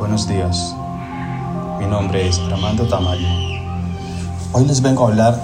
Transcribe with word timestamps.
Buenos 0.00 0.26
días, 0.26 0.74
mi 1.78 1.84
nombre 1.84 2.26
es 2.26 2.40
Armando 2.50 2.88
Tamayo. 2.88 3.28
Hoy 4.54 4.64
les 4.64 4.80
vengo 4.80 5.04
a 5.04 5.08
hablar 5.08 5.38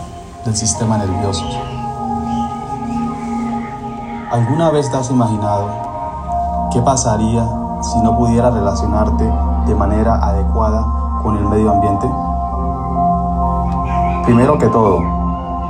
del 0.47 0.57
sistema 0.57 0.97
nervioso. 0.97 1.45
¿Alguna 4.31 4.71
vez 4.71 4.91
te 4.91 4.97
has 4.97 5.11
imaginado 5.11 5.69
qué 6.73 6.81
pasaría 6.81 7.47
si 7.83 7.99
no 8.01 8.17
pudieras 8.17 8.55
relacionarte 8.55 9.31
de 9.67 9.75
manera 9.75 10.25
adecuada 10.27 10.87
con 11.23 11.37
el 11.37 11.45
medio 11.45 11.73
ambiente? 11.73 12.09
Primero 14.25 14.57
que 14.57 14.69
todo, 14.69 15.01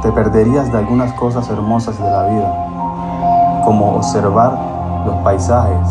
te 0.00 0.12
perderías 0.12 0.70
de 0.70 0.78
algunas 0.78 1.12
cosas 1.14 1.48
hermosas 1.50 1.98
de 1.98 2.08
la 2.08 2.22
vida, 2.22 3.62
como 3.64 3.96
observar 3.96 4.56
los 5.04 5.16
paisajes, 5.24 5.88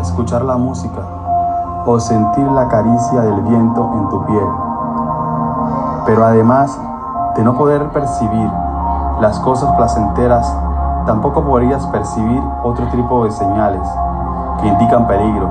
escuchar 0.00 0.42
la 0.42 0.56
música, 0.56 1.13
o 1.86 2.00
sentir 2.00 2.46
la 2.50 2.68
caricia 2.68 3.20
del 3.20 3.40
viento 3.42 3.90
en 3.94 4.08
tu 4.08 4.24
piel. 4.24 4.48
Pero 6.06 6.24
además 6.24 6.78
de 7.36 7.44
no 7.44 7.54
poder 7.54 7.88
percibir 7.90 8.50
las 9.20 9.38
cosas 9.40 9.70
placenteras, 9.72 10.50
tampoco 11.06 11.44
podrías 11.44 11.86
percibir 11.88 12.42
otro 12.62 12.86
tipo 12.88 13.24
de 13.24 13.30
señales 13.30 13.86
que 14.60 14.68
indican 14.68 15.06
peligro 15.06 15.48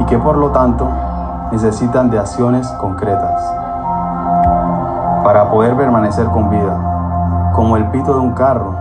y 0.00 0.04
que 0.04 0.18
por 0.18 0.36
lo 0.36 0.50
tanto 0.50 0.88
necesitan 1.52 2.10
de 2.10 2.18
acciones 2.18 2.68
concretas 2.72 3.42
para 5.22 5.50
poder 5.50 5.76
permanecer 5.76 6.26
con 6.26 6.50
vida, 6.50 7.50
como 7.54 7.76
el 7.76 7.86
pito 7.90 8.14
de 8.14 8.20
un 8.20 8.32
carro, 8.32 8.74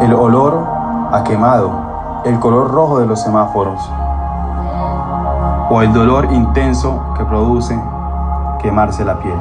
el 0.00 0.14
olor 0.14 0.64
a 1.12 1.22
quemado 1.24 1.89
el 2.24 2.38
color 2.38 2.70
rojo 2.70 2.98
de 2.98 3.06
los 3.06 3.22
semáforos 3.22 3.80
o 5.70 5.82
el 5.82 5.92
dolor 5.92 6.28
intenso 6.32 7.00
que 7.16 7.24
produce 7.24 7.80
quemarse 8.60 9.04
la 9.04 9.18
piel. 9.20 9.38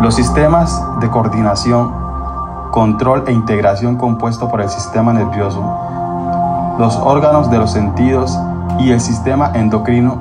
Los 0.00 0.14
sistemas 0.14 0.80
de 1.00 1.10
coordinación, 1.10 1.92
control 2.70 3.24
e 3.26 3.32
integración 3.32 3.96
compuesto 3.96 4.48
por 4.48 4.60
el 4.60 4.68
sistema 4.68 5.12
nervioso, 5.12 5.60
los 6.78 6.96
órganos 6.96 7.50
de 7.50 7.58
los 7.58 7.72
sentidos 7.72 8.38
y 8.78 8.92
el 8.92 9.00
sistema 9.00 9.50
endocrino 9.54 10.18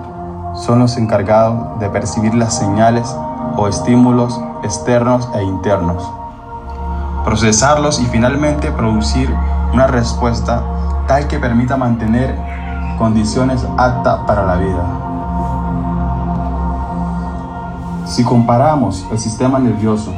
son 0.55 0.79
los 0.79 0.97
encargados 0.97 1.79
de 1.79 1.89
percibir 1.89 2.33
las 2.33 2.55
señales 2.55 3.15
o 3.55 3.67
estímulos 3.67 4.41
externos 4.63 5.29
e 5.35 5.43
internos, 5.43 6.11
procesarlos 7.23 7.99
y 7.99 8.05
finalmente 8.05 8.71
producir 8.71 9.31
una 9.73 9.85
respuesta 9.85 10.63
tal 11.07 11.27
que 11.27 11.39
permita 11.39 11.77
mantener 11.77 12.35
condiciones 12.97 13.65
aptas 13.77 14.19
para 14.27 14.45
la 14.45 14.55
vida. 14.57 14.83
Si 18.05 18.23
comparamos 18.23 19.05
el 19.11 19.19
sistema 19.19 19.59
nervioso 19.59 20.13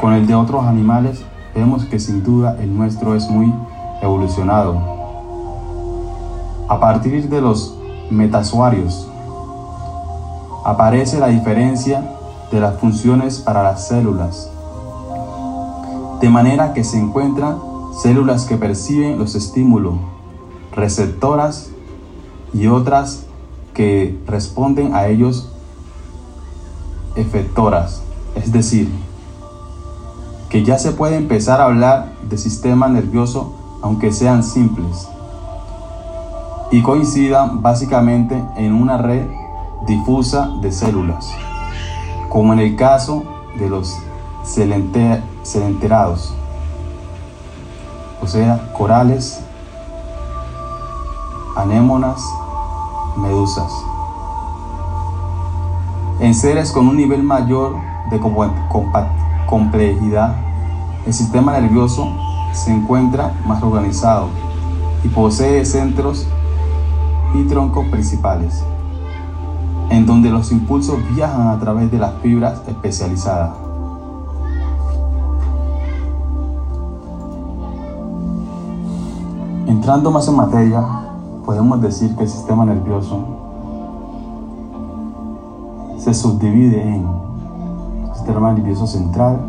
con 0.00 0.14
el 0.14 0.26
de 0.26 0.34
otros 0.34 0.64
animales, 0.64 1.22
vemos 1.54 1.84
que 1.84 2.00
sin 2.00 2.24
duda 2.24 2.56
el 2.60 2.74
nuestro 2.76 3.14
es 3.14 3.28
muy 3.28 3.52
evolucionado. 4.00 4.80
A 6.68 6.80
partir 6.80 7.28
de 7.28 7.40
los 7.40 7.76
metasuarios, 8.10 9.08
aparece 10.64 11.18
la 11.18 11.28
diferencia 11.28 12.02
de 12.50 12.60
las 12.60 12.76
funciones 12.76 13.40
para 13.40 13.62
las 13.62 13.88
células, 13.88 14.50
de 16.20 16.28
manera 16.30 16.72
que 16.72 16.84
se 16.84 16.98
encuentran 16.98 17.71
células 17.92 18.46
que 18.46 18.56
perciben 18.56 19.18
los 19.18 19.34
estímulos, 19.34 19.94
receptoras 20.74 21.70
y 22.54 22.66
otras 22.66 23.26
que 23.74 24.18
responden 24.26 24.94
a 24.94 25.06
ellos 25.06 25.50
efectoras. 27.16 28.02
Es 28.34 28.50
decir, 28.52 28.88
que 30.48 30.64
ya 30.64 30.78
se 30.78 30.92
puede 30.92 31.16
empezar 31.16 31.60
a 31.60 31.64
hablar 31.64 32.12
de 32.28 32.38
sistema 32.38 32.88
nervioso 32.88 33.54
aunque 33.82 34.12
sean 34.12 34.42
simples 34.44 35.08
y 36.70 36.82
coincidan 36.82 37.62
básicamente 37.62 38.42
en 38.56 38.72
una 38.72 38.96
red 38.96 39.26
difusa 39.86 40.50
de 40.62 40.72
células, 40.72 41.28
como 42.28 42.52
en 42.52 42.60
el 42.60 42.76
caso 42.76 43.24
de 43.58 43.68
los 43.68 43.96
celenterados 44.44 46.34
o 48.22 48.26
sea, 48.26 48.72
corales, 48.72 49.40
anémonas, 51.56 52.22
medusas. 53.16 53.72
En 56.20 56.34
seres 56.34 56.70
con 56.70 56.86
un 56.86 56.96
nivel 56.96 57.22
mayor 57.22 57.74
de 58.10 58.20
complejidad, 59.46 60.36
el 61.04 61.12
sistema 61.12 61.58
nervioso 61.58 62.08
se 62.52 62.72
encuentra 62.72 63.34
más 63.44 63.62
organizado 63.62 64.28
y 65.02 65.08
posee 65.08 65.64
centros 65.64 66.28
y 67.34 67.42
troncos 67.44 67.86
principales, 67.86 68.62
en 69.90 70.06
donde 70.06 70.30
los 70.30 70.52
impulsos 70.52 70.98
viajan 71.14 71.48
a 71.48 71.58
través 71.58 71.90
de 71.90 71.98
las 71.98 72.14
fibras 72.22 72.62
especializadas. 72.68 73.61
Entrando 79.82 80.12
más 80.12 80.28
en 80.28 80.36
materia, 80.36 80.80
podemos 81.44 81.82
decir 81.82 82.14
que 82.14 82.22
el 82.22 82.28
sistema 82.28 82.64
nervioso 82.64 83.18
se 85.98 86.14
subdivide 86.14 86.80
en 86.80 87.04
sistema 88.14 88.52
nervioso 88.52 88.86
central 88.86 89.40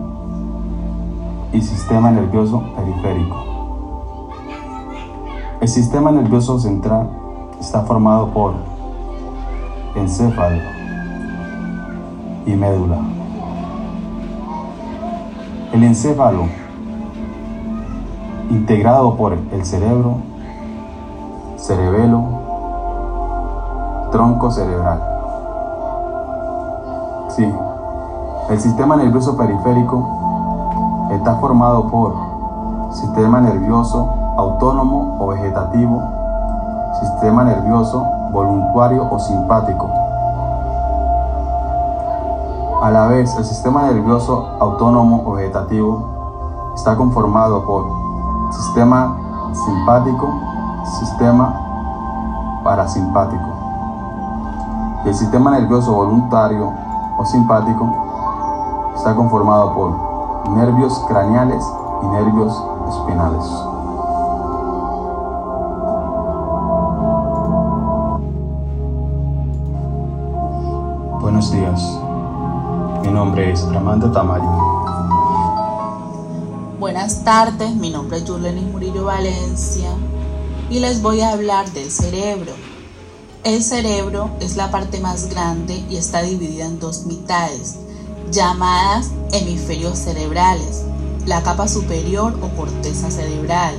y 1.54 1.62
sistema 1.62 2.10
nervioso 2.10 2.64
periférico. 2.76 4.32
El 5.62 5.68
sistema 5.68 6.12
nervioso 6.12 6.58
central 6.58 7.12
está 7.60 7.84
formado 7.84 8.30
por 8.30 8.56
encéfalo 9.96 10.64
y 12.48 12.56
médula. 12.56 12.98
El 15.74 15.84
encéfalo 15.84 16.63
integrado 18.54 19.16
por 19.16 19.34
el 19.34 19.66
cerebro, 19.66 20.18
cerebelo, 21.58 22.24
tronco 24.12 24.52
cerebral. 24.52 25.02
Sí, 27.30 27.52
el 28.50 28.60
sistema 28.60 28.96
nervioso 28.96 29.36
periférico 29.36 31.10
está 31.12 31.36
formado 31.38 31.88
por 31.88 32.14
sistema 32.92 33.42
nervioso 33.42 34.14
autónomo 34.38 35.18
o 35.20 35.28
vegetativo, 35.30 36.04
sistema 37.00 37.44
nervioso 37.44 38.06
voluntario 38.32 39.08
o 39.10 39.20
simpático. 39.20 39.90
A 42.84 42.92
la 42.92 43.08
vez, 43.08 43.36
el 43.36 43.46
sistema 43.46 43.84
nervioso 43.84 44.48
autónomo 44.60 45.24
o 45.26 45.32
vegetativo 45.34 46.74
está 46.76 46.96
conformado 46.96 47.64
por 47.66 48.03
sistema 48.54 49.18
simpático, 49.54 50.42
sistema 51.00 51.54
parasimpático. 52.64 53.50
el 55.06 55.14
sistema 55.14 55.52
nervioso 55.52 55.94
voluntario 55.94 56.72
o 57.18 57.26
simpático 57.26 57.94
está 58.96 59.14
conformado 59.16 59.74
por 59.74 60.50
nervios 60.52 60.98
craneales 61.08 61.64
y 62.02 62.06
nervios 62.08 62.64
espinales. 62.90 63.46
Buenos 71.22 71.52
días, 71.52 72.00
mi 73.02 73.12
nombre 73.12 73.52
es 73.52 73.66
Armando 73.68 74.12
Tamayo. 74.12 74.73
Buenas 76.84 77.24
tardes, 77.24 77.74
mi 77.76 77.92
nombre 77.92 78.18
es 78.18 78.30
Julenis 78.30 78.66
Murillo 78.66 79.06
Valencia 79.06 79.90
y 80.70 80.82
les 80.82 81.02
voy 81.02 81.22
a 81.22 81.32
hablar 81.32 81.72
del 81.72 81.90
cerebro. 81.90 82.52
El 83.46 83.64
cerebro 83.64 84.32
es 84.42 84.58
la 84.58 84.70
parte 84.70 85.00
más 85.00 85.30
grande 85.30 85.82
y 85.90 85.96
está 85.96 86.24
dividida 86.24 86.66
en 86.66 86.82
dos 86.82 87.06
mitades, 87.06 87.78
llamadas 88.32 89.12
hemisferios 89.32 89.98
cerebrales. 89.98 90.84
La 91.26 91.42
capa 91.42 91.70
superior 91.70 92.38
o 92.42 92.50
corteza 92.50 93.10
cerebral 93.10 93.76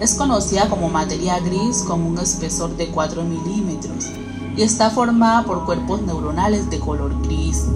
es 0.00 0.14
conocida 0.14 0.70
como 0.70 0.88
materia 0.88 1.38
gris 1.40 1.82
con 1.86 2.00
un 2.00 2.16
espesor 2.16 2.74
de 2.78 2.88
4 2.88 3.22
milímetros 3.22 4.06
y 4.56 4.62
está 4.62 4.88
formada 4.88 5.44
por 5.44 5.66
cuerpos 5.66 6.00
neuronales 6.00 6.70
de 6.70 6.80
color 6.80 7.20
gris. 7.20 7.66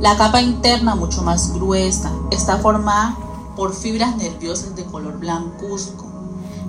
La 0.00 0.16
capa 0.16 0.40
interna, 0.40 0.94
mucho 0.94 1.20
más 1.20 1.52
gruesa, 1.52 2.10
está 2.30 2.56
formada 2.56 3.14
por 3.56 3.74
fibras 3.74 4.16
nerviosas 4.16 4.76
de 4.76 4.84
color 4.84 5.18
blancuzco. 5.18 6.04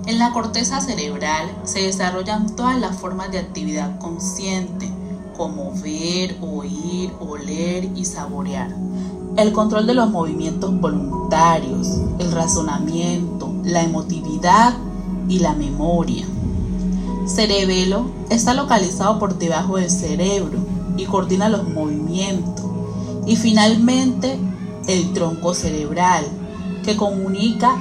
En 0.07 0.19
la 0.19 0.31
corteza 0.31 0.80
cerebral 0.80 1.51
se 1.66 1.81
desarrollan 1.81 2.56
todas 2.56 2.80
las 2.80 2.95
formas 2.95 3.30
de 3.30 3.39
actividad 3.39 4.00
consciente, 4.00 4.89
como 5.36 5.74
ver, 5.81 6.38
oír, 6.42 7.12
oler 7.19 7.89
y 7.94 8.06
saborear. 8.06 8.74
El 9.36 9.51
control 9.51 9.86
de 9.86 9.94
los 9.94 10.10
movimientos 10.10 10.80
voluntarios, 10.80 11.89
el 12.19 12.31
razonamiento, 12.31 13.54
la 13.63 13.84
emotividad 13.84 14.74
y 15.28 15.39
la 15.39 15.54
memoria. 15.54 16.25
Cerebelo 17.28 18.06
está 18.30 18.54
localizado 18.54 19.19
por 19.19 19.38
debajo 19.38 19.75
del 19.75 19.92
cerebro 19.92 20.57
y 20.95 21.06
coordina 21.06 21.50
los 21.50 21.68
movimientos. 21.68 22.66
Y 23.25 23.36
finalmente 23.36 24.39
el 24.88 25.12
tronco 25.12 25.54
cerebral, 25.54 26.25
que 26.88 26.95
comunica 26.95 27.75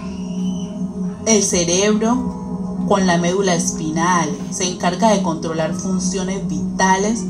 el 1.27 1.41
cerebro 1.45 2.85
con 2.89 3.07
la 3.07 3.19
médula 3.19 3.55
espinal. 3.55 4.29
Se 4.51 4.65
encarga 4.65 5.11
de 5.11 5.23
controlar 5.23 5.75
funciones 5.75 6.49
vitales 6.49 7.25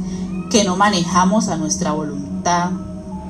que 0.51 0.65
no 0.65 0.79
manejamos 0.79 1.49
a 1.49 1.57
nuestra 1.59 1.93
voluntad, 1.93 2.71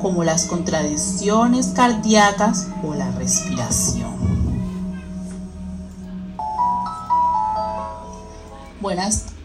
como 0.01 0.23
las 0.23 0.47
contradicciones 0.47 1.73
cardíacas 1.75 2.69
o 2.85 2.95
la 2.95 3.11
respiración. 3.11 4.15
Buenas 8.81 9.36